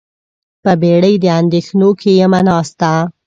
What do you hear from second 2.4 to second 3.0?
ناسته